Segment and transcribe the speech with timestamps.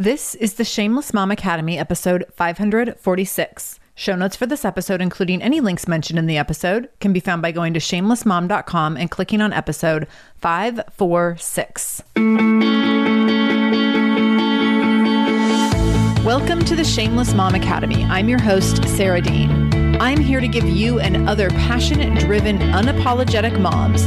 [0.00, 3.80] This is the Shameless Mom Academy, episode 546.
[3.96, 7.42] Show notes for this episode, including any links mentioned in the episode, can be found
[7.42, 12.02] by going to shamelessmom.com and clicking on episode 546.
[16.24, 18.04] Welcome to the Shameless Mom Academy.
[18.04, 20.00] I'm your host, Sarah Dean.
[20.00, 24.06] I'm here to give you and other passionate, driven, unapologetic moms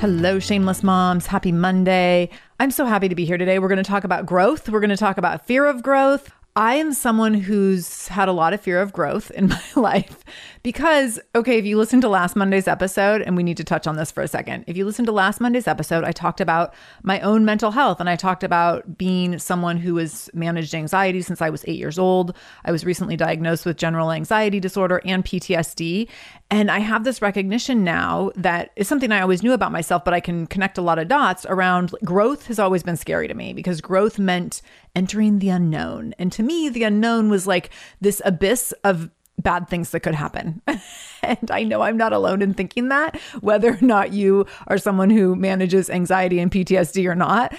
[0.00, 1.26] Hello, shameless moms.
[1.26, 2.30] Happy Monday.
[2.58, 3.58] I'm so happy to be here today.
[3.58, 4.66] We're going to talk about growth.
[4.66, 6.32] We're going to talk about fear of growth.
[6.56, 10.24] I am someone who's had a lot of fear of growth in my life
[10.62, 13.96] because, okay, if you listen to last Monday's episode, and we need to touch on
[13.96, 14.64] this for a second.
[14.66, 18.10] If you listen to last Monday's episode, I talked about my own mental health and
[18.10, 22.36] I talked about being someone who has managed anxiety since I was eight years old.
[22.64, 26.08] I was recently diagnosed with general anxiety disorder and PTSD.
[26.50, 30.14] And I have this recognition now that is something I always knew about myself, but
[30.14, 33.52] I can connect a lot of dots around growth has always been scary to me
[33.52, 34.62] because growth meant
[34.94, 36.14] entering the unknown.
[36.18, 37.70] And to me, the unknown was like
[38.00, 40.62] this abyss of bad things that could happen.
[41.22, 45.10] and I know I'm not alone in thinking that, whether or not you are someone
[45.10, 47.54] who manages anxiety and PTSD or not.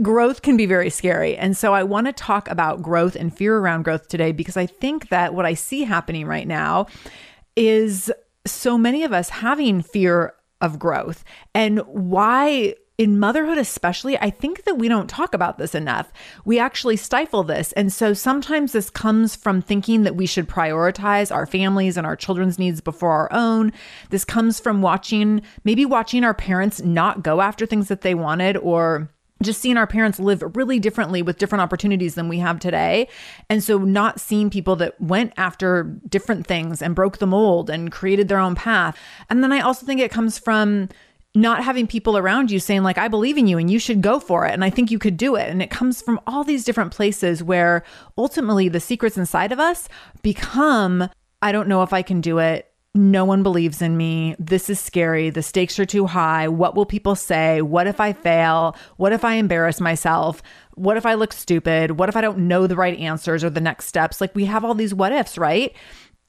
[0.00, 1.36] Growth can be very scary.
[1.36, 4.66] And so I want to talk about growth and fear around growth today because I
[4.66, 6.86] think that what I see happening right now
[7.56, 8.10] is
[8.46, 11.24] so many of us having fear of growth
[11.54, 16.12] and why in motherhood, especially, I think that we don't talk about this enough.
[16.44, 17.72] We actually stifle this.
[17.72, 22.16] And so sometimes this comes from thinking that we should prioritize our families and our
[22.16, 23.72] children's needs before our own.
[24.10, 28.56] This comes from watching, maybe watching our parents not go after things that they wanted
[28.58, 29.08] or
[29.42, 33.08] just seeing our parents live really differently with different opportunities than we have today.
[33.48, 37.90] And so not seeing people that went after different things and broke the mold and
[37.90, 38.96] created their own path.
[39.28, 40.88] And then I also think it comes from
[41.34, 44.20] not having people around you saying like i believe in you and you should go
[44.20, 46.64] for it and i think you could do it and it comes from all these
[46.64, 47.82] different places where
[48.18, 49.88] ultimately the secrets inside of us
[50.22, 51.08] become
[51.40, 54.36] i don't know if i can do it no one believes in me.
[54.38, 55.30] This is scary.
[55.30, 56.46] The stakes are too high.
[56.48, 57.62] What will people say?
[57.62, 58.76] What if I fail?
[58.98, 60.42] What if I embarrass myself?
[60.74, 61.92] What if I look stupid?
[61.92, 64.20] What if I don't know the right answers or the next steps?
[64.20, 65.74] Like we have all these what ifs, right?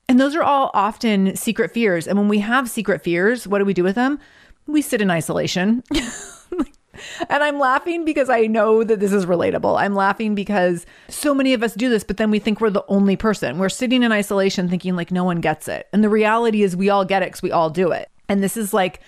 [0.08, 2.08] And those are all often secret fears.
[2.08, 4.20] And when we have secret fears, what do we do with them?
[4.68, 5.84] We sit in isolation.
[7.30, 9.80] and I'm laughing because I know that this is relatable.
[9.80, 12.86] I'm laughing because so many of us do this, but then we think we're the
[12.88, 13.58] only person.
[13.58, 15.88] We're sitting in isolation thinking like no one gets it.
[15.94, 18.10] And the reality is we all get it because we all do it.
[18.30, 19.02] And this is like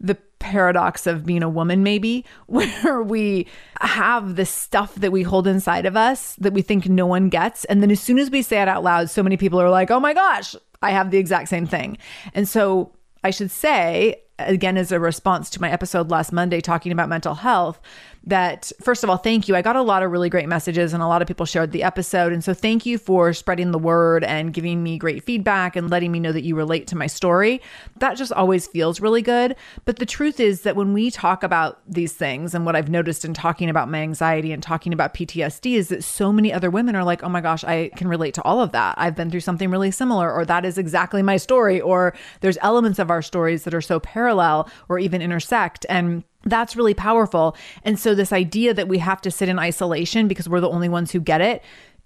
[0.00, 3.46] the paradox of being a woman, maybe, where we
[3.80, 7.64] have this stuff that we hold inside of us that we think no one gets.
[7.66, 9.90] And then as soon as we say it out loud, so many people are like,
[9.90, 11.98] oh my gosh, I have the exact same thing.
[12.34, 12.92] And so
[13.24, 17.36] I should say, again, as a response to my episode last Monday talking about mental
[17.36, 17.80] health,
[18.28, 19.56] that first of all, thank you.
[19.56, 21.82] I got a lot of really great messages and a lot of people shared the
[21.82, 22.32] episode.
[22.32, 26.12] And so thank you for spreading the word and giving me great feedback and letting
[26.12, 27.62] me know that you relate to my story.
[27.96, 29.56] That just always feels really good.
[29.86, 33.24] But the truth is that when we talk about these things and what I've noticed
[33.24, 36.94] in talking about my anxiety and talking about PTSD is that so many other women
[36.96, 38.94] are like, oh my gosh, I can relate to all of that.
[38.98, 42.98] I've been through something really similar, or that is exactly my story, or there's elements
[42.98, 45.86] of our stories that are so parallel or even intersect.
[45.88, 47.56] And that's really powerful.
[47.82, 50.88] And so, this idea that we have to sit in isolation because we're the only
[50.88, 51.62] ones who get it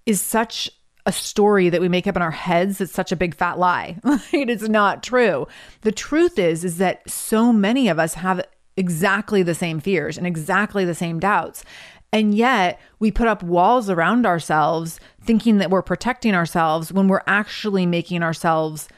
[0.07, 0.71] is such
[1.05, 3.99] a story that we make up in our heads it's such a big fat lie.
[4.33, 5.47] It is not true.
[5.83, 8.47] The truth is is that so many of us have
[8.77, 11.65] exactly the same fears and exactly the same doubts.
[12.13, 17.23] And yet we put up walls around ourselves thinking that we're protecting ourselves when we're
[17.27, 18.89] actually making ourselves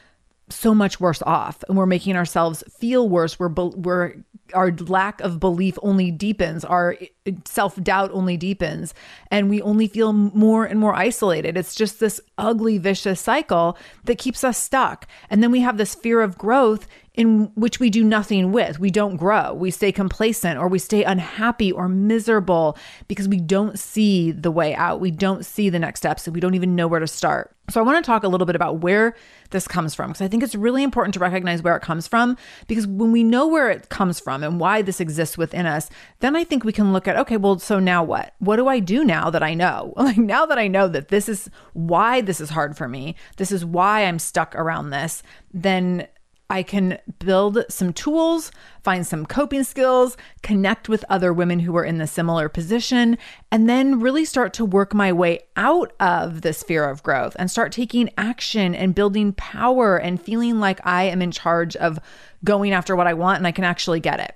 [0.49, 3.39] so much worse off and we're making ourselves feel worse.
[3.39, 4.15] We're we're
[4.55, 6.97] our lack of belief only deepens our
[7.45, 8.93] self-doubt only deepens
[9.31, 14.17] and we only feel more and more isolated it's just this ugly vicious cycle that
[14.17, 18.03] keeps us stuck and then we have this fear of growth in which we do
[18.03, 18.79] nothing with.
[18.79, 19.53] We don't grow.
[19.53, 22.77] We stay complacent or we stay unhappy or miserable
[23.07, 24.99] because we don't see the way out.
[24.99, 27.55] We don't see the next steps and we don't even know where to start.
[27.71, 29.15] So, I want to talk a little bit about where
[29.49, 32.37] this comes from because I think it's really important to recognize where it comes from.
[32.67, 35.89] Because when we know where it comes from and why this exists within us,
[36.19, 38.33] then I think we can look at okay, well, so now what?
[38.39, 39.93] What do I do now that I know?
[40.05, 43.51] Like, now that I know that this is why this is hard for me, this
[43.51, 46.07] is why I'm stuck around this, then
[46.49, 48.51] I can build some tools,
[48.83, 53.17] find some coping skills, connect with other women who are in the similar position,
[53.51, 57.49] and then really start to work my way out of this fear of growth and
[57.49, 61.99] start taking action and building power and feeling like I am in charge of
[62.43, 64.35] going after what I want and I can actually get it.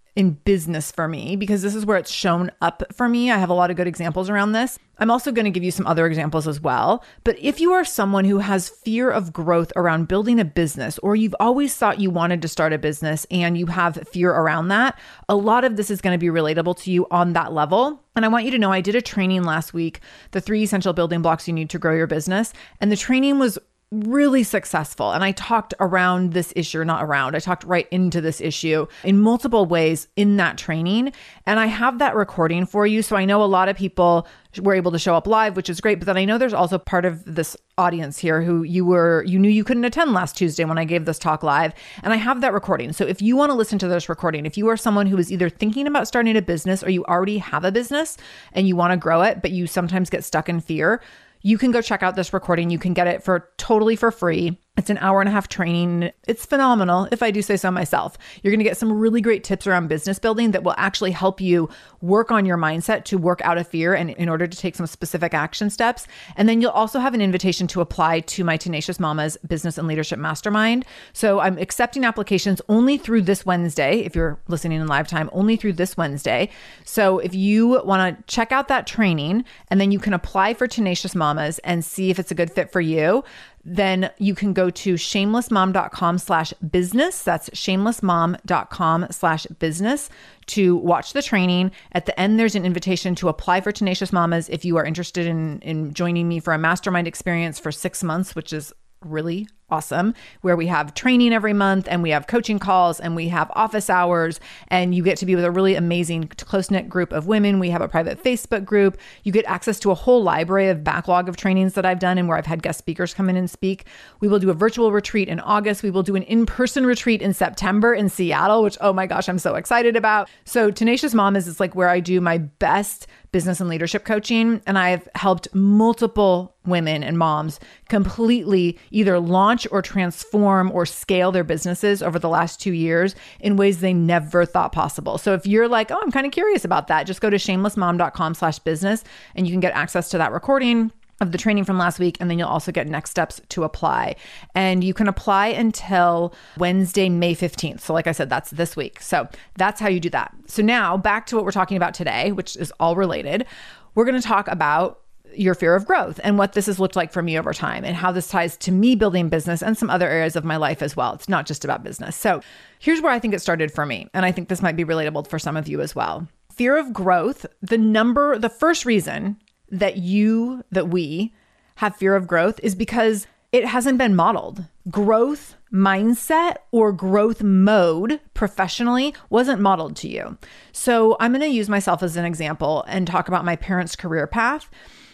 [0.15, 3.31] in business for me because this is where it's shown up for me.
[3.31, 4.77] I have a lot of good examples around this.
[4.97, 7.03] I'm also going to give you some other examples as well.
[7.23, 11.15] But if you are someone who has fear of growth around building a business, or
[11.15, 14.99] you've always thought you wanted to start a business and you have fear around that,
[15.27, 18.03] a lot of this is going to be relatable to you on that level.
[18.15, 20.01] And I want you to know I did a training last week,
[20.31, 22.53] the three essential building blocks you need to grow your business.
[22.79, 23.57] And the training was
[23.91, 25.11] really successful.
[25.11, 29.19] And I talked around this issue, not around, I talked right into this issue in
[29.19, 31.11] multiple ways in that training.
[31.45, 33.01] And I have that recording for you.
[33.01, 34.27] So I know a lot of people
[34.61, 35.99] were able to show up live, which is great.
[35.99, 39.37] But then I know there's also part of this audience here who you were, you
[39.37, 41.73] knew you couldn't attend last Tuesday when I gave this talk live.
[42.01, 42.93] And I have that recording.
[42.93, 45.33] So if you want to listen to this recording, if you are someone who is
[45.33, 48.15] either thinking about starting a business or you already have a business
[48.53, 51.01] and you want to grow it, but you sometimes get stuck in fear,
[51.41, 52.69] you can go check out this recording.
[52.69, 54.60] You can get it for totally for free.
[54.77, 56.11] It's an hour and a half training.
[56.29, 58.17] It's phenomenal, if I do say so myself.
[58.41, 61.41] You're going to get some really great tips around business building that will actually help
[61.41, 64.77] you work on your mindset to work out of fear and in order to take
[64.77, 66.07] some specific action steps.
[66.37, 69.89] And then you'll also have an invitation to apply to my Tenacious Mamas Business and
[69.89, 70.85] Leadership Mastermind.
[71.11, 73.99] So I'm accepting applications only through this Wednesday.
[73.99, 76.49] If you're listening in live time, only through this Wednesday.
[76.85, 80.65] So if you want to check out that training and then you can apply for
[80.65, 83.25] Tenacious Mamas and see if it's a good fit for you
[83.63, 87.23] then you can go to shamelessmom.com slash business.
[87.23, 90.09] That's shamelessmom.com slash business
[90.47, 91.71] to watch the training.
[91.91, 95.27] At the end, there's an invitation to apply for Tenacious Mamas if you are interested
[95.27, 98.73] in, in joining me for a mastermind experience for six months, which is
[99.05, 103.29] really awesome where we have training every month and we have coaching calls and we
[103.29, 107.27] have office hours and you get to be with a really amazing close-knit group of
[107.27, 107.59] women.
[107.59, 108.97] We have a private facebook group.
[109.23, 112.27] You get access to a whole library of backlog of trainings that i've done and
[112.27, 113.85] where i've had guest speakers come in and speak.
[114.19, 115.83] We will do a virtual retreat in august.
[115.83, 119.39] We will do an in-person retreat in september in seattle which oh my gosh i'm
[119.39, 120.29] so excited about.
[120.45, 124.77] So Tenacious Mamas, is like where i do my best business and leadership coaching and
[124.77, 127.59] i've helped multiple women and moms
[127.89, 133.15] completely either launch launch or transform or scale their businesses over the last two years
[133.39, 135.17] in ways they never thought possible.
[135.17, 138.33] So if you're like, oh, I'm kind of curious about that, just go to shamelessmom.com
[138.33, 139.03] slash business
[139.35, 142.31] and you can get access to that recording of the training from last week, and
[142.31, 144.15] then you'll also get next steps to apply.
[144.55, 147.79] And you can apply until Wednesday, May 15th.
[147.81, 148.99] So, like I said, that's this week.
[148.99, 150.33] So, that's how you do that.
[150.47, 153.45] So, now back to what we're talking about today, which is all related.
[153.93, 155.01] We're going to talk about
[155.35, 157.95] your fear of growth and what this has looked like for me over time and
[157.95, 160.95] how this ties to me building business and some other areas of my life as
[160.95, 161.13] well.
[161.13, 162.15] It's not just about business.
[162.15, 162.41] So,
[162.79, 164.07] here's where I think it started for me.
[164.13, 166.27] And I think this might be relatable for some of you as well.
[166.53, 169.37] Fear of growth, the number, the first reason
[169.69, 171.33] that you, that we
[171.75, 174.65] have fear of growth is because it hasn't been modeled.
[174.89, 180.37] Growth mindset or growth mode professionally wasn't modeled to you.
[180.71, 184.27] So, I'm going to use myself as an example and talk about my parents' career
[184.27, 184.69] path.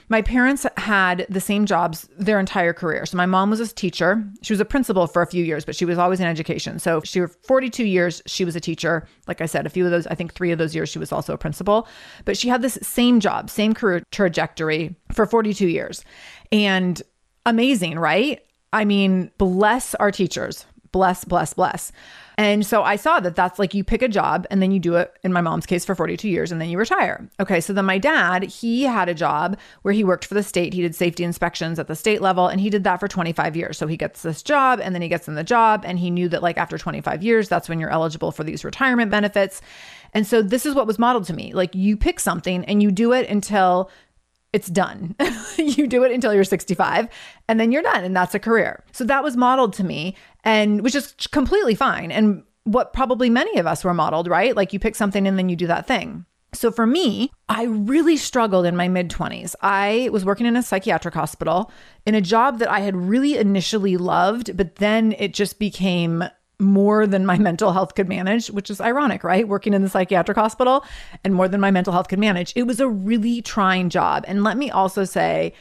[0.09, 3.05] My parents had the same jobs their entire career.
[3.05, 4.23] So my mom was a teacher.
[4.41, 6.79] She was a principal for a few years, but she was always in education.
[6.79, 9.05] So she was 42 years she was a teacher.
[9.27, 11.11] Like I said, a few of those, I think 3 of those years she was
[11.11, 11.87] also a principal.
[12.23, 16.05] But she had this same job, same career trajectory for 42 years.
[16.51, 17.01] And
[17.45, 18.41] amazing, right?
[18.71, 20.65] I mean, bless our teachers.
[20.93, 21.91] Bless, bless, bless.
[22.39, 24.95] And so I saw that that's like you pick a job and then you do
[24.95, 27.27] it in my mom's case for 42 years and then you retire.
[27.39, 30.73] Okay, so then my dad, he had a job where he worked for the state.
[30.73, 33.77] He did safety inspections at the state level and he did that for 25 years.
[33.79, 36.29] So he gets this job and then he gets in the job and he knew
[36.29, 39.59] that like after 25 years, that's when you're eligible for these retirement benefits.
[40.13, 41.53] And so this is what was modeled to me.
[41.53, 43.89] Like you pick something and you do it until
[44.53, 45.15] it's done.
[45.57, 47.07] you do it until you're 65
[47.47, 48.83] and then you're done and that's a career.
[48.91, 50.15] So that was modeled to me
[50.47, 54.55] and which is completely fine and what probably many of us were modeled, right?
[54.55, 56.25] Like you pick something and then you do that thing.
[56.53, 59.55] So for me, I really struggled in my mid 20s.
[59.61, 61.69] I was working in a psychiatric hospital
[62.05, 66.23] in a job that I had really initially loved, but then it just became
[66.59, 69.49] more than my mental health could manage, which is ironic, right?
[69.49, 70.85] Working in the psychiatric hospital
[71.25, 72.53] and more than my mental health could manage.
[72.55, 74.23] It was a really trying job.
[74.25, 75.53] And let me also say,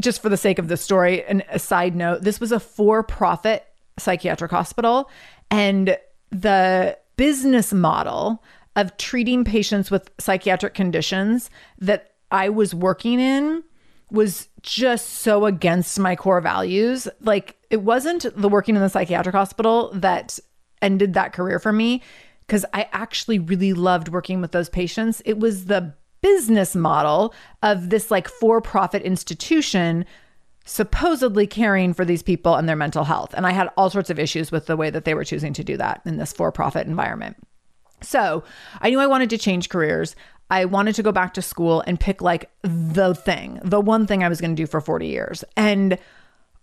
[0.00, 3.02] just for the sake of the story, and a side note, this was a for
[3.02, 3.66] profit
[3.98, 5.10] psychiatric hospital.
[5.50, 5.96] And
[6.30, 8.42] the business model
[8.74, 13.62] of treating patients with psychiatric conditions that I was working in
[14.10, 17.08] was just so against my core values.
[17.20, 20.38] Like, it wasn't the working in the psychiatric hospital that
[20.82, 22.02] ended that career for me
[22.46, 25.22] because I actually really loved working with those patients.
[25.24, 30.04] It was the business model of this like for profit institution
[30.66, 33.32] supposedly caring for these people and their mental health.
[33.34, 35.64] And I had all sorts of issues with the way that they were choosing to
[35.64, 37.36] do that in this for profit environment.
[38.02, 38.44] So
[38.80, 40.14] I knew I wanted to change careers.
[40.50, 44.22] I wanted to go back to school and pick like the thing, the one thing
[44.22, 45.44] I was going to do for 40 years.
[45.56, 45.98] And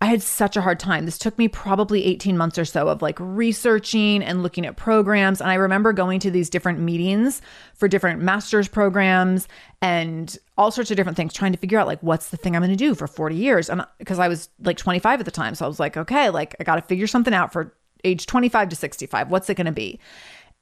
[0.03, 1.05] I had such a hard time.
[1.05, 5.39] This took me probably 18 months or so of like researching and looking at programs.
[5.39, 7.41] And I remember going to these different meetings
[7.73, 9.47] for different master's programs
[9.81, 12.61] and all sorts of different things, trying to figure out like what's the thing I'm
[12.61, 13.69] going to do for 40 years.
[13.69, 15.55] And because I was like 25 at the time.
[15.55, 18.67] So I was like, okay, like I got to figure something out for age 25
[18.67, 19.31] to 65.
[19.31, 20.01] What's it going to be?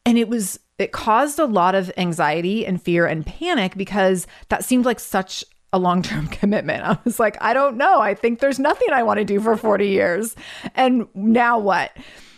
[0.06, 4.64] And it was, it caused a lot of anxiety and fear and panic because that
[4.64, 6.84] seemed like such a long term commitment.
[6.84, 8.00] I was like, I don't know.
[8.00, 10.36] I think there's nothing I want to do for 40 years.
[10.76, 11.92] And now what?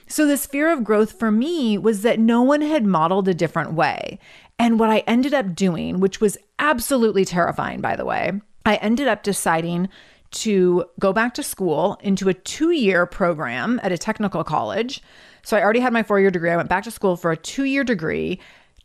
[0.08, 3.74] So, this fear of growth for me was that no one had modeled a different
[3.74, 4.20] way.
[4.60, 8.34] And what I ended up doing, which was absolutely terrifying, by the way,
[8.66, 9.90] I ended up deciding
[10.32, 15.02] to go back to school into a two year program at a technical college.
[15.42, 16.52] So, I already had my four year degree.
[16.52, 18.40] I went back to school for a two year degree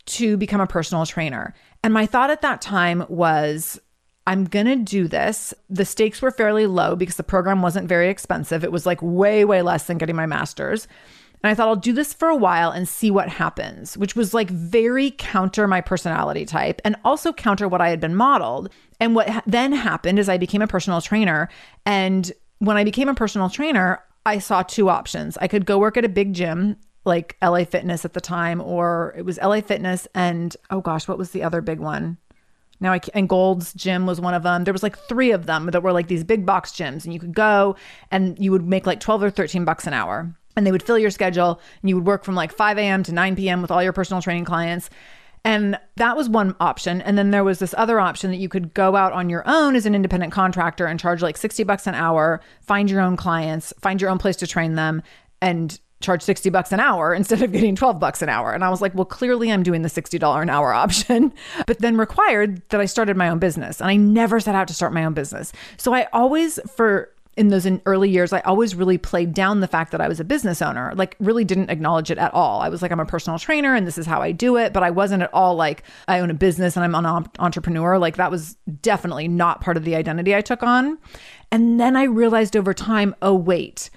[0.05, 1.53] to become a personal trainer.
[1.83, 3.79] And my thought at that time was,
[4.27, 5.53] I'm going to do this.
[5.69, 8.63] The stakes were fairly low because the program wasn't very expensive.
[8.63, 10.87] It was like way, way less than getting my master's.
[11.41, 14.33] And I thought I'll do this for a while and see what happens, which was
[14.33, 18.69] like very counter my personality type and also counter what I had been modeled.
[18.99, 21.47] And what ha- then happened is I became a personal trainer.
[21.85, 25.37] And when I became a personal trainer, I saw two options.
[25.37, 29.15] I could go work at a big gym like LA Fitness at the time, or
[29.17, 32.17] it was LA Fitness and oh gosh, what was the other big one?
[32.79, 34.63] Now I and Gold's Gym was one of them.
[34.63, 37.19] There was like three of them that were like these big box gyms, and you
[37.19, 37.75] could go
[38.11, 40.99] and you would make like twelve or thirteen bucks an hour, and they would fill
[40.99, 43.03] your schedule, and you would work from like five a.m.
[43.03, 43.61] to nine p.m.
[43.61, 44.89] with all your personal training clients.
[45.45, 47.01] And that was one option.
[47.01, 49.75] And then there was this other option that you could go out on your own
[49.75, 53.73] as an independent contractor and charge like 60 bucks an hour, find your own clients,
[53.79, 55.01] find your own place to train them,
[55.41, 58.53] and charge 60 bucks an hour instead of getting 12 bucks an hour.
[58.53, 61.33] And I was like, well, clearly I'm doing the $60 an hour option,
[61.67, 63.81] but then required that I started my own business.
[63.81, 65.51] And I never set out to start my own business.
[65.77, 69.67] So I always, for in those in early years, I always really played down the
[69.67, 72.59] fact that I was a business owner, like really didn't acknowledge it at all.
[72.59, 74.73] I was like, I'm a personal trainer and this is how I do it.
[74.73, 77.97] But I wasn't at all like, I own a business and I'm an entrepreneur.
[77.97, 80.97] Like that was definitely not part of the identity I took on.
[81.49, 83.89] And then I realized over time, oh, wait,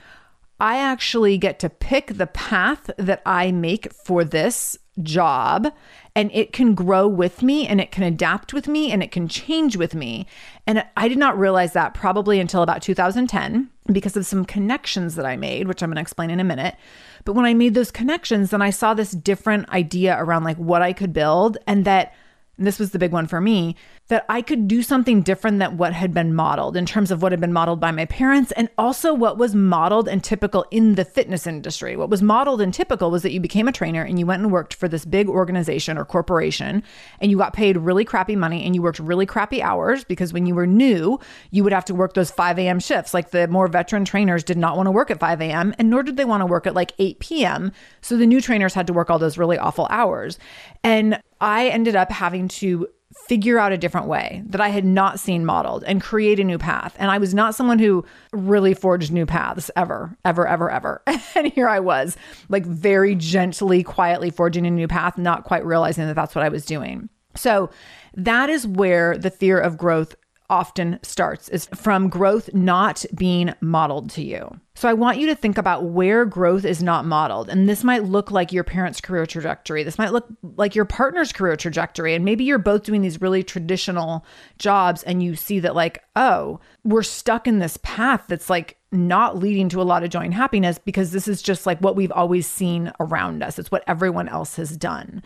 [0.63, 5.67] I actually get to pick the path that I make for this job
[6.15, 9.27] and it can grow with me and it can adapt with me and it can
[9.27, 10.25] change with me.
[10.69, 15.27] And I did not realize that probably until about 2010 because of some connections that
[15.27, 16.77] I made, which I'm going to explain in a minute.
[17.25, 20.81] But when I made those connections, then I saw this different idea around like what
[20.81, 22.15] I could build and that
[22.59, 23.75] and this was the big one for me,
[24.13, 27.33] that I could do something different than what had been modeled in terms of what
[27.33, 31.05] had been modeled by my parents and also what was modeled and typical in the
[31.07, 31.97] fitness industry.
[31.97, 34.53] What was modeled and typical was that you became a trainer and you went and
[34.53, 36.83] worked for this big organization or corporation
[37.21, 40.45] and you got paid really crappy money and you worked really crappy hours because when
[40.45, 41.19] you were new,
[41.51, 42.81] you would have to work those 5 a.m.
[42.81, 43.15] shifts.
[43.15, 45.75] Like the more veteran trainers did not want to work at 5 a.m.
[45.79, 47.73] and nor did they want to work at like 8 p.m.
[48.03, 50.39] So the new trainers had to work all those really awful hours.
[50.85, 52.89] And I ended up having to
[53.27, 56.59] figure out a different way that I had not seen modeled and create a new
[56.59, 56.95] path.
[56.99, 61.03] And I was not someone who really forged new paths ever, ever, ever, ever.
[61.35, 62.17] and here I was,
[62.49, 66.49] like very gently, quietly forging a new path, not quite realizing that that's what I
[66.49, 67.09] was doing.
[67.35, 67.71] So
[68.15, 70.15] that is where the fear of growth
[70.53, 74.61] often starts is from growth not being modeled to you.
[74.75, 77.49] So I want you to think about where growth is not modeled.
[77.49, 79.83] And this might look like your parents' career trajectory.
[79.83, 82.15] This might look like your partner's career trajectory.
[82.15, 84.27] And maybe you're both doing these really traditional
[84.59, 89.39] jobs and you see that, like, oh, we're stuck in this path that's like not
[89.39, 92.13] leading to a lot of joy and happiness because this is just like what we've
[92.13, 93.59] always seen around us.
[93.59, 95.23] It's what everyone else has done.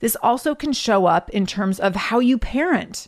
[0.00, 3.06] This also can show up in terms of how you parent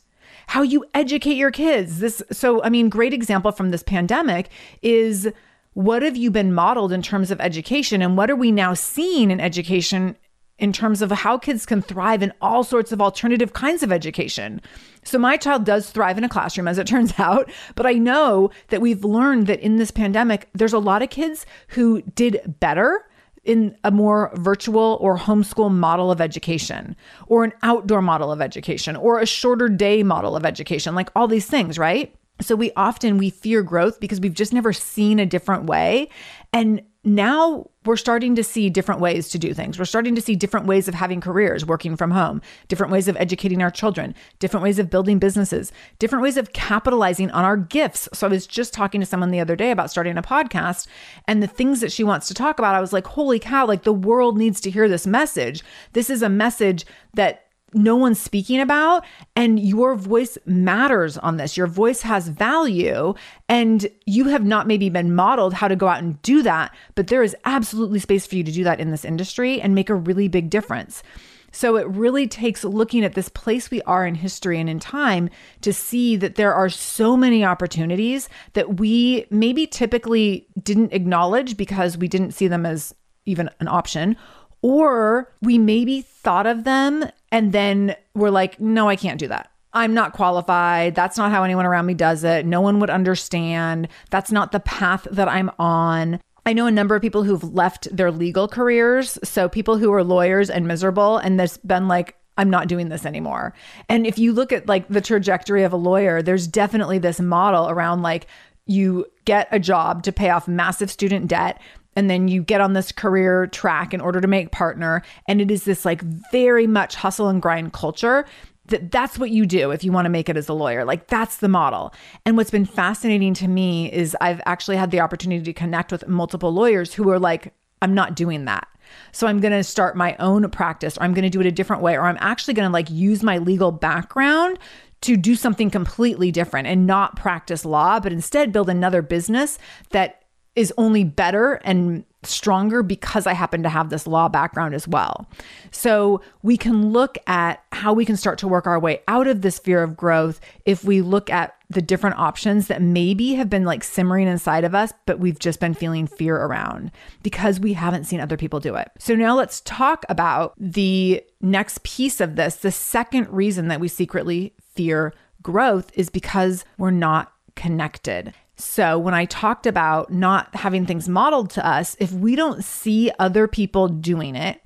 [0.48, 2.00] how you educate your kids.
[2.00, 4.50] This so I mean great example from this pandemic
[4.82, 5.28] is
[5.74, 9.30] what have you been modeled in terms of education and what are we now seeing
[9.30, 10.16] in education
[10.58, 14.60] in terms of how kids can thrive in all sorts of alternative kinds of education.
[15.04, 18.50] So, my child does thrive in a classroom, as it turns out, but I know
[18.68, 23.04] that we've learned that in this pandemic, there's a lot of kids who did better
[23.48, 26.94] in a more virtual or homeschool model of education,
[27.28, 31.26] or an outdoor model of education, or a shorter day model of education, like all
[31.26, 32.14] these things, right?
[32.42, 36.10] So we often we fear growth because we've just never seen a different way.
[36.52, 36.82] And
[37.14, 39.78] now we're starting to see different ways to do things.
[39.78, 43.16] We're starting to see different ways of having careers, working from home, different ways of
[43.16, 48.08] educating our children, different ways of building businesses, different ways of capitalizing on our gifts.
[48.12, 50.86] So I was just talking to someone the other day about starting a podcast
[51.26, 52.74] and the things that she wants to talk about.
[52.74, 55.62] I was like, holy cow, like the world needs to hear this message.
[55.94, 59.04] This is a message that no one's speaking about
[59.36, 61.56] and your voice matters on this.
[61.56, 63.14] Your voice has value
[63.48, 67.08] and you have not maybe been modeled how to go out and do that but
[67.08, 69.94] there is absolutely space for you to do that in this industry and make a
[69.94, 71.02] really big difference.
[71.50, 75.30] So it really takes looking at this place we are in history and in time
[75.62, 81.96] to see that there are so many opportunities that we maybe typically didn't acknowledge because
[81.96, 84.16] we didn't see them as even an option
[84.62, 89.50] or we maybe thought of them and then we're like, no, I can't do that.
[89.72, 90.94] I'm not qualified.
[90.94, 92.46] That's not how anyone around me does it.
[92.46, 93.88] No one would understand.
[94.10, 96.20] That's not the path that I'm on.
[96.46, 99.18] I know a number of people who've left their legal careers.
[99.22, 103.04] So people who are lawyers and miserable, and there's been like, I'm not doing this
[103.04, 103.52] anymore.
[103.88, 107.68] And if you look at like the trajectory of a lawyer, there's definitely this model
[107.68, 108.26] around like
[108.64, 111.60] you get a job to pay off massive student debt
[111.98, 115.02] and then you get on this career track in order to make partner.
[115.26, 118.24] And it is this like very much hustle and grind culture
[118.66, 120.84] that that's what you do if you want to make it as a lawyer.
[120.84, 121.92] Like that's the model.
[122.24, 126.06] And what's been fascinating to me is i've actually had the opportunity to connect with
[126.06, 128.68] multiple lawyers who are like i'm not doing that.
[129.10, 131.52] So I'm going to start my own practice or I'm going to do it a
[131.52, 134.58] different way or I'm actually going to like use my legal background
[135.00, 139.58] to do something completely different and not practice law but instead build another business
[139.90, 140.22] that
[140.58, 145.28] is only better and stronger because I happen to have this law background as well.
[145.70, 149.42] So we can look at how we can start to work our way out of
[149.42, 153.64] this fear of growth if we look at the different options that maybe have been
[153.64, 156.90] like simmering inside of us, but we've just been feeling fear around
[157.22, 158.90] because we haven't seen other people do it.
[158.98, 162.56] So now let's talk about the next piece of this.
[162.56, 168.34] The second reason that we secretly fear growth is because we're not connected.
[168.60, 173.12] So, when I talked about not having things modeled to us, if we don't see
[173.20, 174.60] other people doing it,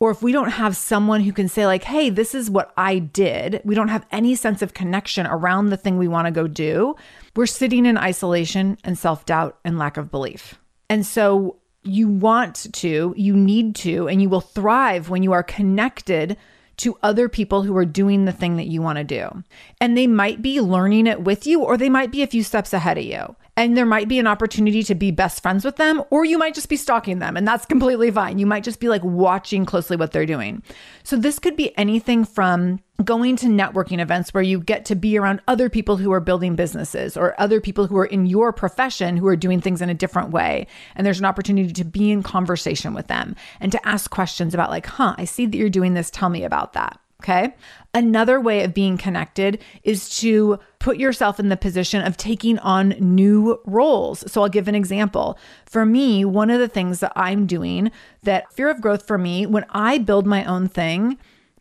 [0.00, 2.98] or if we don't have someone who can say, like, hey, this is what I
[2.98, 6.48] did, we don't have any sense of connection around the thing we want to go
[6.48, 6.96] do,
[7.36, 10.58] we're sitting in isolation and self doubt and lack of belief.
[10.90, 15.44] And so, you want to, you need to, and you will thrive when you are
[15.44, 16.36] connected
[16.78, 19.42] to other people who are doing the thing that you want to do.
[19.80, 22.72] And they might be learning it with you, or they might be a few steps
[22.72, 23.36] ahead of you.
[23.56, 26.54] And there might be an opportunity to be best friends with them, or you might
[26.54, 28.38] just be stalking them, and that's completely fine.
[28.38, 30.62] You might just be like watching closely what they're doing.
[31.04, 35.18] So, this could be anything from going to networking events where you get to be
[35.18, 39.16] around other people who are building businesses or other people who are in your profession
[39.16, 40.66] who are doing things in a different way.
[40.94, 44.70] And there's an opportunity to be in conversation with them and to ask questions about,
[44.70, 46.10] like, huh, I see that you're doing this.
[46.10, 47.00] Tell me about that.
[47.22, 47.54] Okay.
[47.96, 52.90] Another way of being connected is to put yourself in the position of taking on
[53.00, 54.30] new roles.
[54.30, 55.38] So I'll give an example.
[55.64, 57.90] For me, one of the things that I'm doing
[58.22, 61.16] that fear of growth for me, when I build my own thing,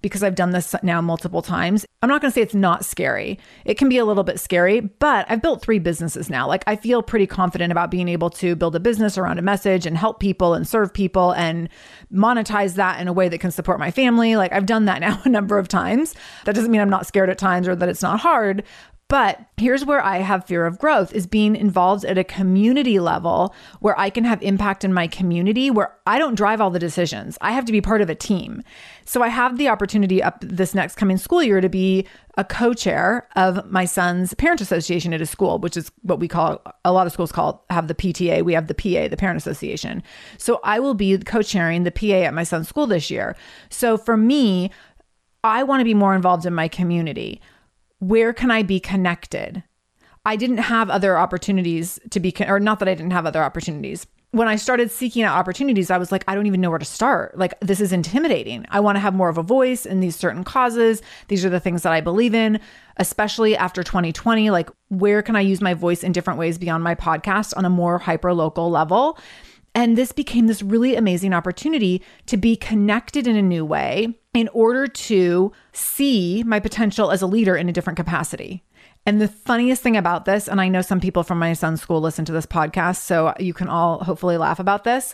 [0.06, 1.84] because I've done this now multiple times.
[2.04, 3.40] I'm not going to say it's not scary.
[3.66, 6.48] It can be a little bit scary, but I've built three businesses now.
[6.48, 9.88] Like I feel pretty confident about being able to build a business around a message
[9.88, 11.70] and help people and serve people and
[12.14, 14.36] monetize that in a way that can support my family.
[14.36, 16.14] Like I've done that now a number of times.
[16.46, 18.64] That doesn't mean I'm not scared at times or that it's not hard,
[19.08, 23.54] but here's where I have fear of growth is being involved at a community level
[23.80, 27.38] where I can have impact in my community where I don't drive all the decisions.
[27.40, 28.64] I have to be part of a team.
[29.06, 33.28] So I have the opportunity up this next coming school year to be a co-chair
[33.36, 37.06] of my son's parent association at his school, which is what we call a lot
[37.06, 38.44] of schools call have the PTA.
[38.44, 40.02] We have the PA, the parent association.
[40.40, 43.36] So I will be co-chairing the PA at my son's school this year.
[43.70, 44.72] So for me,
[45.44, 47.40] I want to be more involved in my community
[48.00, 49.64] where can I be connected?
[50.26, 54.08] I didn't have other opportunities to be, or not that I didn't have other opportunities.
[54.36, 56.84] when I started seeking out opportunities, I was like, I don't even know where to
[56.84, 57.38] start.
[57.38, 58.66] Like, this is intimidating.
[58.70, 61.02] I want to have more of a voice in these certain causes.
[61.30, 62.60] These are the things that I believe in,
[62.98, 64.50] especially after 2020.
[64.50, 67.70] Like, where can I use my voice in different ways beyond my podcast on a
[67.70, 69.18] more hyper local level?
[69.76, 74.48] And this became this really amazing opportunity to be connected in a new way in
[74.54, 78.64] order to see my potential as a leader in a different capacity.
[79.06, 82.02] And the funniest thing about this, and I know some people from my son's school
[82.02, 85.14] listen to this podcast, so you can all hopefully laugh about this.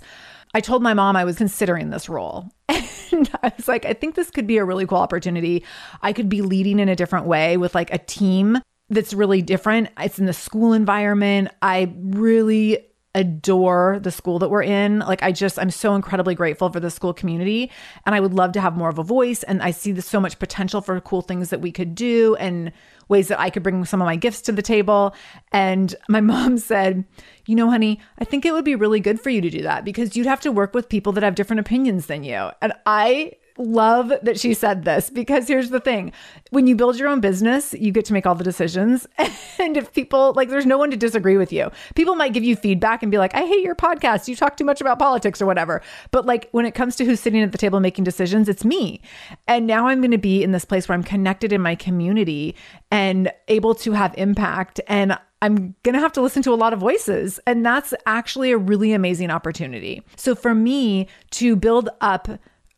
[0.54, 2.50] I told my mom I was considering this role.
[3.14, 5.66] And I was like, I think this could be a really cool opportunity.
[6.02, 9.90] I could be leading in a different way with like a team that's really different.
[10.00, 11.50] It's in the school environment.
[11.62, 15.00] I really adore the school that we're in.
[15.00, 17.72] Like I just I'm so incredibly grateful for the school community
[18.06, 20.40] and I would love to have more of a voice and I see so much
[20.40, 22.72] potential for cool things that we could do and
[23.10, 25.14] ways that I could bring some of my gifts to the table.
[25.52, 27.06] And my mom said,
[27.46, 29.84] You know, honey, I think it would be really good for you to do that
[29.84, 32.50] because you'd have to work with people that have different opinions than you.
[32.62, 36.12] And I love that she said this because here's the thing
[36.50, 39.08] when you build your own business, you get to make all the decisions.
[39.60, 41.70] And if people like, there's no one to disagree with you.
[41.94, 44.28] People might give you feedback and be like, I hate your podcast.
[44.28, 45.84] You talk too much about politics or whatever.
[46.10, 49.02] But like, when it comes to who's sitting at the table making decisions, it's me.
[49.48, 52.56] And now I'm going to be in this place where I'm connected in my community
[52.90, 54.82] and able to have impact.
[54.88, 57.40] And I'm going to have to listen to a lot of voices.
[57.46, 60.04] And that's actually a really amazing opportunity.
[60.16, 62.28] So for me to build up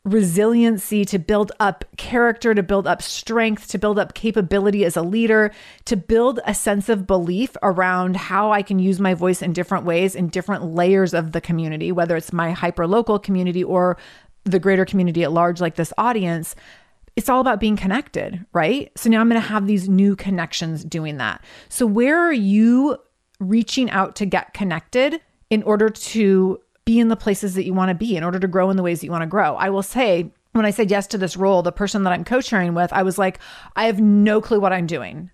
[0.05, 5.01] resiliency, to build up character, to build up strength, to build up capability as a
[5.01, 5.51] leader,
[5.85, 9.85] to build a sense of belief around how I can use my voice in different
[9.85, 13.97] ways in different layers of the community, whether it's my hyper local community or
[14.43, 16.53] the greater community at large, like this audience.
[17.15, 18.91] It's all about being connected, right?
[18.97, 21.45] So now I'm going to have these new connections doing that.
[21.69, 22.97] So, where are you
[23.39, 27.89] reaching out to get connected in order to be in the places that you want
[27.89, 29.56] to be in order to grow in the ways that you want to grow.
[29.56, 32.41] I will say, when I said yes to this role, the person that I'm co
[32.41, 33.39] chairing with, I was like,
[33.76, 35.30] I have no clue what I'm doing.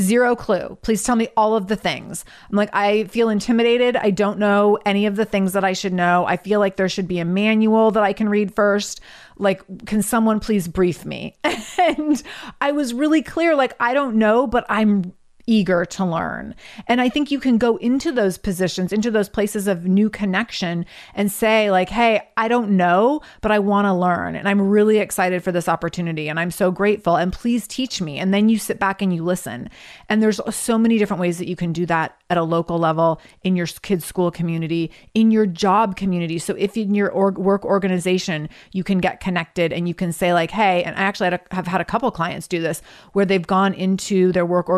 [0.00, 0.76] Zero clue.
[0.82, 2.24] Please tell me all of the things.
[2.50, 3.94] I'm like, I feel intimidated.
[3.94, 6.26] I don't know any of the things that I should know.
[6.26, 9.00] I feel like there should be a manual that I can read first.
[9.38, 11.36] Like, can someone please brief me?
[11.78, 12.20] and
[12.60, 15.12] I was really clear, like, I don't know, but I'm
[15.46, 16.54] eager to learn.
[16.86, 20.86] And I think you can go into those positions, into those places of new connection
[21.14, 24.34] and say, like, hey, I don't know, but I want to learn.
[24.36, 26.28] And I'm really excited for this opportunity.
[26.28, 27.16] And I'm so grateful.
[27.16, 28.18] And please teach me.
[28.18, 29.68] And then you sit back and you listen.
[30.08, 33.20] And there's so many different ways that you can do that at a local level,
[33.42, 36.38] in your kids' school community, in your job community.
[36.38, 40.32] So if in your org- work organization, you can get connected and you can say,
[40.32, 43.24] like, hey, and I actually had a, have had a couple clients do this where
[43.24, 44.68] they've gone into their work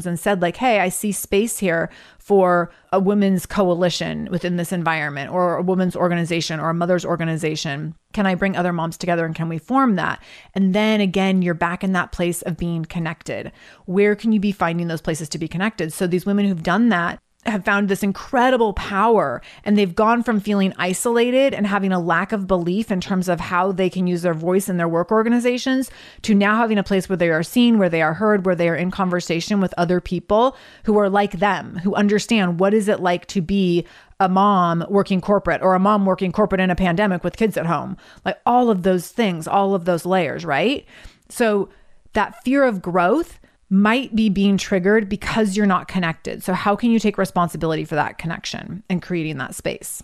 [0.00, 4.72] organization and said like hey i see space here for a women's coalition within this
[4.72, 7.94] environment or a women's organization or a mother's organization.
[8.12, 10.22] Can i bring other moms together and can we form that?
[10.54, 13.50] And then again you're back in that place of being connected.
[13.86, 15.92] Where can you be finding those places to be connected?
[15.92, 20.40] So these women who've done that have found this incredible power and they've gone from
[20.40, 24.22] feeling isolated and having a lack of belief in terms of how they can use
[24.22, 27.78] their voice in their work organizations to now having a place where they are seen,
[27.78, 31.32] where they are heard, where they are in conversation with other people who are like
[31.32, 33.86] them, who understand what is it like to be
[34.20, 37.64] a mom working corporate or a mom working corporate in a pandemic with kids at
[37.64, 37.96] home.
[38.22, 40.84] Like all of those things, all of those layers, right?
[41.30, 41.70] So
[42.12, 43.40] that fear of growth
[43.70, 46.42] might be being triggered because you're not connected.
[46.42, 50.02] So, how can you take responsibility for that connection and creating that space?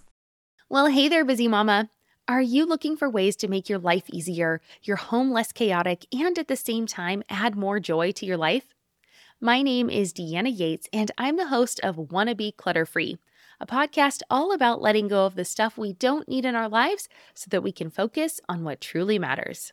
[0.69, 1.91] Well, hey there, busy mama.
[2.29, 6.39] Are you looking for ways to make your life easier, your home less chaotic, and
[6.39, 8.75] at the same time add more joy to your life?
[9.41, 13.19] My name is Deanna Yates, and I'm the host of Wanna Be Clutter Free,
[13.61, 17.09] a podcast all about letting go of the stuff we don't need in our lives
[17.35, 19.73] so that we can focus on what truly matters.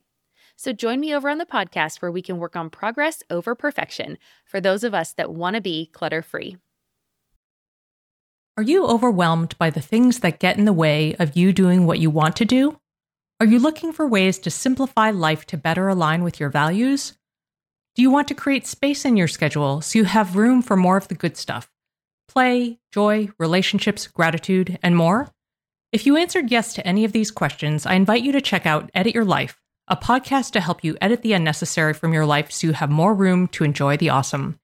[0.61, 4.19] So join me over on the podcast where we can work on progress over perfection
[4.45, 6.55] for those of us that want to be clutter free.
[8.55, 11.97] Are you overwhelmed by the things that get in the way of you doing what
[11.97, 12.79] you want to do?
[13.39, 17.17] Are you looking for ways to simplify life to better align with your values?
[17.95, 20.95] Do you want to create space in your schedule so you have room for more
[20.95, 21.71] of the good stuff?
[22.27, 25.31] Play, joy, relationships, gratitude, and more?
[25.91, 28.91] If you answered yes to any of these questions, I invite you to check out
[28.93, 32.67] Edit Your Life, a podcast to help you edit the unnecessary from your life so
[32.67, 34.59] you have more room to enjoy the awesome.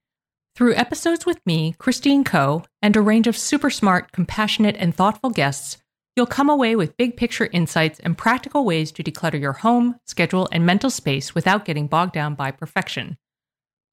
[0.56, 5.30] Through episodes with me, Christine Koh, and a range of super smart, compassionate, and thoughtful
[5.30, 5.78] guests,
[6.16, 10.48] you'll come away with big picture insights and practical ways to declutter your home, schedule,
[10.52, 13.18] and mental space without getting bogged down by perfection.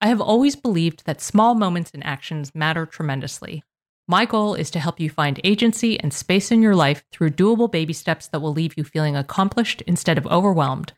[0.00, 3.62] I have always believed that small moments and actions matter tremendously.
[4.06, 7.70] My goal is to help you find agency and space in your life through doable
[7.70, 10.92] baby steps that will leave you feeling accomplished instead of overwhelmed.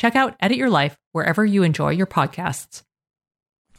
[0.00, 2.84] Check out Edit Your Life wherever you enjoy your podcasts.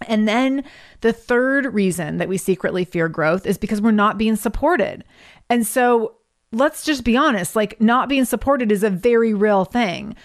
[0.07, 0.63] And then
[0.99, 5.03] the third reason that we secretly fear growth is because we're not being supported.
[5.49, 6.17] And so
[6.51, 10.15] let's just be honest like, not being supported is a very real thing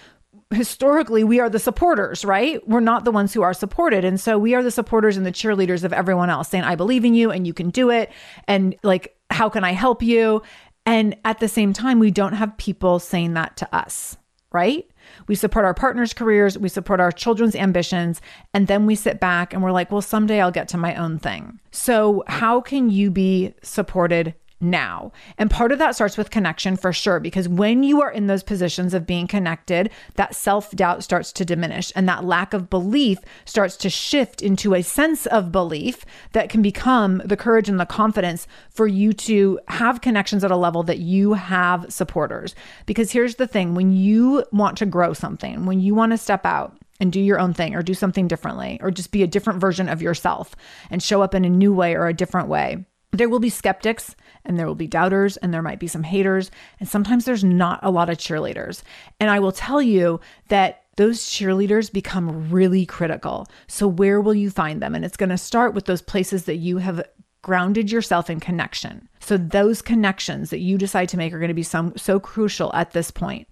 [0.51, 2.67] historically we are the supporters, right?
[2.69, 4.05] We're not the ones who are supported.
[4.05, 7.07] And so we are the supporters and the cheerleaders of everyone else saying, I believe
[7.07, 8.13] in you and you can do it.
[8.47, 10.43] And like, how can I help you?
[10.85, 14.17] And at the same time, we don't have people saying that to us,
[14.53, 14.87] right?
[15.29, 18.21] We support our partners' careers, we support our children's ambitions,
[18.55, 21.19] and then we sit back and we're like, well, someday I'll get to my own
[21.19, 21.61] thing.
[21.71, 25.13] So, how can you be supported now.
[25.39, 28.43] And part of that starts with connection for sure, because when you are in those
[28.43, 33.19] positions of being connected, that self doubt starts to diminish and that lack of belief
[33.45, 37.87] starts to shift into a sense of belief that can become the courage and the
[37.87, 42.55] confidence for you to have connections at a level that you have supporters.
[42.87, 46.47] Because here's the thing when you want to grow something, when you want to step
[46.47, 49.61] out, and do your own thing or do something differently or just be a different
[49.61, 50.57] version of yourself
[50.91, 52.87] and show up in a new way or a different way
[53.17, 56.51] there will be skeptics and there will be doubters and there might be some haters.
[56.81, 58.83] And sometimes there's not a lot of cheerleaders.
[59.19, 63.47] And I will tell you that those cheerleaders become really critical.
[63.67, 64.95] So, where will you find them?
[64.95, 67.07] And it's going to start with those places that you have
[67.43, 69.09] grounded yourself in connection.
[69.21, 72.73] So, those connections that you decide to make are going to be some, so crucial
[72.73, 73.47] at this point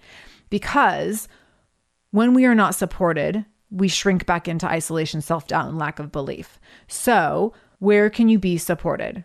[0.54, 1.28] because
[2.12, 6.12] when we are not supported, we shrink back into isolation, self doubt, and lack of
[6.12, 6.60] belief.
[6.86, 9.24] So, where can you be supported?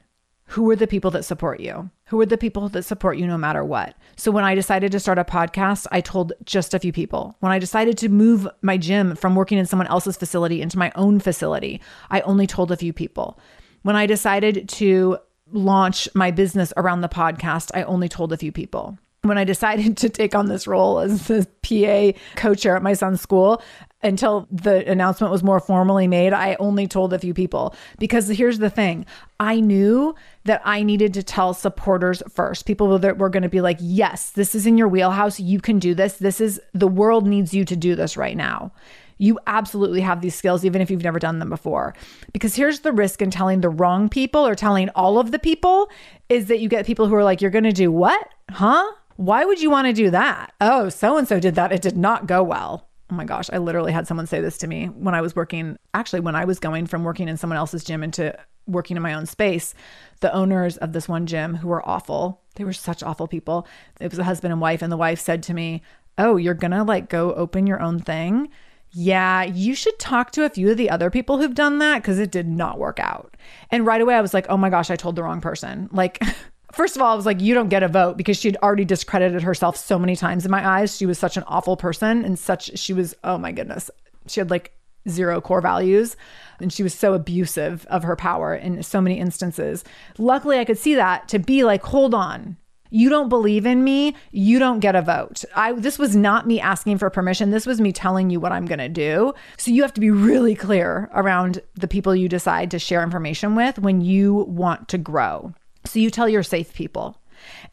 [0.50, 1.92] Who are the people that support you?
[2.06, 3.96] Who are the people that support you no matter what?
[4.16, 7.36] So when I decided to start a podcast, I told just a few people.
[7.40, 10.92] When I decided to move my gym from working in someone else's facility into my
[10.96, 13.40] own facility, I only told a few people.
[13.84, 15.20] When I decided to
[15.52, 19.98] launch my business around the podcast, I only told a few people when I decided
[19.98, 23.62] to take on this role as the PA co-chair at my son's school,
[24.02, 28.60] until the announcement was more formally made, I only told a few people because here's
[28.60, 29.06] the thing.
[29.40, 33.62] I knew that I needed to tell supporters first, people that were going to be
[33.62, 35.40] like, yes, this is in your wheelhouse.
[35.40, 36.18] You can do this.
[36.18, 38.72] This is the world needs you to do this right now.
[39.18, 41.94] You absolutely have these skills, even if you've never done them before.
[42.32, 45.90] Because here's the risk in telling the wrong people or telling all of the people
[46.30, 48.30] is that you get people who are like, you're going to do what?
[48.50, 48.90] Huh?
[49.18, 50.54] Why would you want to do that?
[50.62, 51.74] Oh, so and so did that.
[51.74, 52.89] It did not go well.
[53.12, 55.78] Oh my gosh, I literally had someone say this to me when I was working,
[55.94, 59.14] actually, when I was going from working in someone else's gym into working in my
[59.14, 59.74] own space.
[60.20, 63.68] The owners of this one gym, who were awful, they were such awful people.
[64.00, 65.82] It was a husband and wife, and the wife said to me,
[66.18, 68.50] Oh, you're gonna like go open your own thing?
[68.92, 72.20] Yeah, you should talk to a few of the other people who've done that because
[72.20, 73.38] it did not work out.
[73.72, 75.90] And right away, I was like, Oh my gosh, I told the wrong person.
[75.92, 76.22] Like,
[76.72, 79.42] First of all, I was like, you don't get a vote because she'd already discredited
[79.42, 80.96] herself so many times in my eyes.
[80.96, 83.90] She was such an awful person and such, she was, oh my goodness.
[84.28, 84.74] She had like
[85.08, 86.16] zero core values
[86.60, 89.84] and she was so abusive of her power in so many instances.
[90.18, 92.58] Luckily, I could see that to be like, hold on.
[92.92, 95.46] You don't believe in me, you don't get a vote.
[95.56, 97.52] I this was not me asking for permission.
[97.52, 99.34] This was me telling you what I'm going to do.
[99.58, 103.56] So you have to be really clear around the people you decide to share information
[103.56, 105.54] with when you want to grow.
[105.86, 107.18] So you tell your safe people.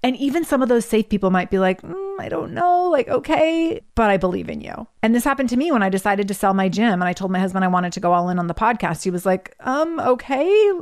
[0.03, 3.09] And even some of those safe people might be like, mm, I don't know, like,
[3.09, 4.87] okay, but I believe in you.
[5.03, 7.31] And this happened to me when I decided to sell my gym and I told
[7.31, 9.03] my husband I wanted to go all in on the podcast.
[9.03, 10.73] He was like, um, okay.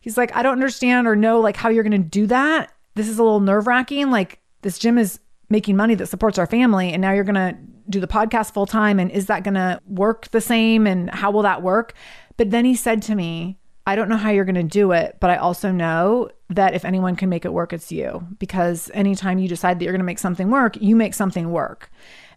[0.00, 2.72] He's like, I don't understand or know like how you're going to do that.
[2.94, 4.10] This is a little nerve wracking.
[4.10, 6.92] Like, this gym is making money that supports our family.
[6.92, 7.56] And now you're going to
[7.88, 8.98] do the podcast full time.
[8.98, 10.86] And is that going to work the same?
[10.86, 11.94] And how will that work?
[12.36, 15.16] But then he said to me, I don't know how you're going to do it,
[15.20, 18.26] but I also know that if anyone can make it work, it's you.
[18.38, 21.90] Because anytime you decide that you're going to make something work, you make something work.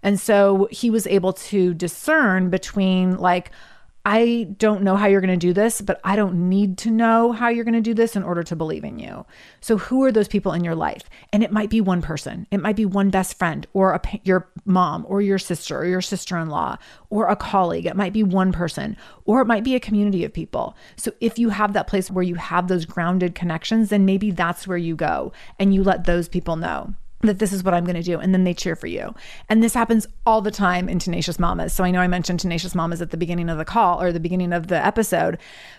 [0.04, 3.52] And so he was able to discern between like,
[4.06, 7.34] I don't know how you're going to do this, but I don't need to know
[7.34, 9.26] how you're going to do this in order to believe in you.
[9.60, 11.04] So, who are those people in your life?
[11.34, 14.50] And it might be one person, it might be one best friend, or a, your
[14.66, 16.78] mom, or your sister, or your sister in law,
[17.10, 17.86] or a colleague.
[17.86, 18.96] It might be one person,
[19.26, 20.78] or it might be a community of people.
[20.96, 24.66] So, if you have that place where you have those grounded connections, then maybe that's
[24.66, 26.94] where you go and you let those people know.
[27.22, 28.20] That this is what I'm going to do.
[28.20, 29.14] And then they cheer for you.
[29.50, 31.74] And this happens all the time in Tenacious Mamas.
[31.74, 34.20] So I know I mentioned Tenacious Mamas at the beginning of the call or the
[34.20, 35.38] beginning of the episode,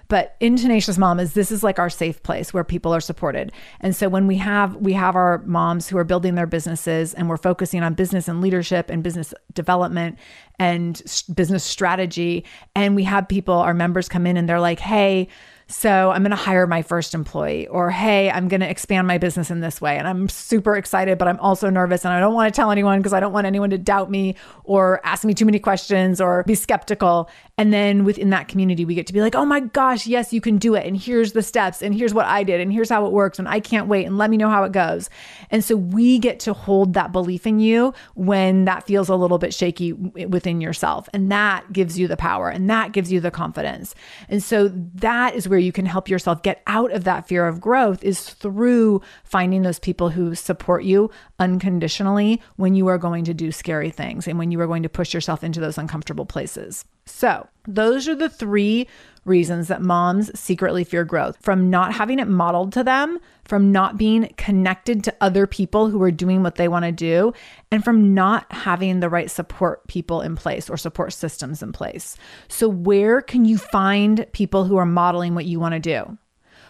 [0.09, 3.53] but in Tenacious Mamas, this is like our safe place where people are supported.
[3.81, 7.29] And so when we have we have our moms who are building their businesses and
[7.29, 10.19] we're focusing on business and leadership and business development
[10.59, 11.01] and
[11.35, 15.29] business strategy and we have people our members come in and they're like, "Hey,
[15.71, 19.19] so I'm going to hire my first employee, or hey, I'm going to expand my
[19.19, 19.97] business in this way.
[19.97, 22.99] And I'm super excited, but I'm also nervous and I don't want to tell anyone
[22.99, 26.43] because I don't want anyone to doubt me or ask me too many questions or
[26.43, 27.31] be skeptical.
[27.57, 30.41] And then within that community, we get to be like, oh my gosh, yes, you
[30.41, 30.87] can do it.
[30.87, 33.39] And here's the steps, and here's what I did, and here's how it works.
[33.39, 35.09] And I can't wait, and let me know how it goes.
[35.51, 39.39] And so we get to hold that belief in you when that feels a little
[39.39, 41.09] bit shaky within yourself.
[41.13, 43.95] And that gives you the power and that gives you the confidence.
[44.29, 47.61] And so that is where you can help yourself get out of that fear of
[47.61, 53.35] growth is through finding those people who support you unconditionally when you are going to
[53.35, 56.85] do scary things and when you are going to push yourself into those uncomfortable places.
[57.07, 58.89] So, those are the three
[59.25, 63.99] reasons that moms secretly fear growth from not having it modeled to them, from not
[63.99, 67.33] being connected to other people who are doing what they want to do,
[67.71, 72.17] and from not having the right support people in place or support systems in place.
[72.49, 76.19] So, where can you find people who are modeling what you want to do?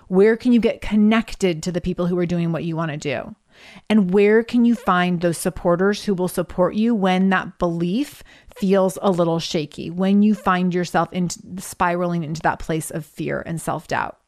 [0.09, 2.97] Where can you get connected to the people who are doing what you want to
[2.97, 3.37] do?
[3.89, 8.23] And where can you find those supporters who will support you when that belief
[8.61, 13.43] feels a little shaky, when you find yourself in spiraling into that place of fear
[13.45, 14.19] and self doubt?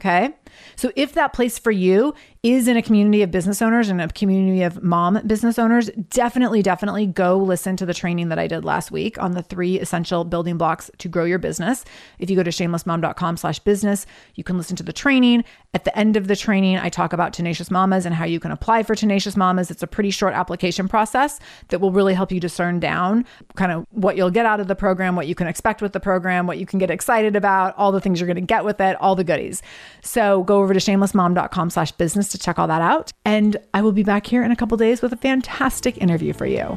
[0.00, 0.30] Okay.
[0.76, 4.08] So if that place for you is in a community of business owners and a
[4.08, 8.64] community of mom business owners, definitely, definitely go listen to the training that I did
[8.64, 11.84] last week on the three essential building blocks to grow your business.
[12.18, 15.44] If you go to shamelessmom.com slash business, you can listen to the training.
[15.72, 18.50] At the end of the training, I talk about Tenacious Mamas and how you can
[18.50, 19.70] apply for Tenacious Mamas.
[19.70, 21.38] It's a pretty short application process
[21.68, 23.24] that will really help you discern down
[23.54, 26.00] kind of what you'll get out of the program, what you can expect with the
[26.00, 28.80] program, what you can get excited about, all the things you're going to get with
[28.80, 29.62] it, all the goodies.
[30.02, 33.12] So go over to shamelessmom.com slash business to check all that out.
[33.24, 36.46] And I will be back here in a couple days with a fantastic interview for
[36.46, 36.76] you.